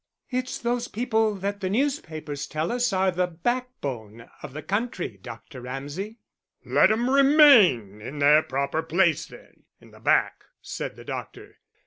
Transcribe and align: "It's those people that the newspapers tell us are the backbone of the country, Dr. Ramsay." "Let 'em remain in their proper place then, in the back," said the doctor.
"It's 0.31 0.57
those 0.57 0.87
people 0.87 1.35
that 1.35 1.61
the 1.61 1.69
newspapers 1.69 2.47
tell 2.47 2.71
us 2.71 2.91
are 2.91 3.11
the 3.11 3.27
backbone 3.27 4.31
of 4.41 4.53
the 4.53 4.63
country, 4.63 5.19
Dr. 5.21 5.61
Ramsay." 5.61 6.17
"Let 6.65 6.89
'em 6.91 7.07
remain 7.07 8.01
in 8.01 8.17
their 8.17 8.41
proper 8.41 8.81
place 8.81 9.27
then, 9.27 9.61
in 9.79 9.91
the 9.91 9.99
back," 9.99 10.45
said 10.59 10.95
the 10.95 11.05
doctor. 11.05 11.57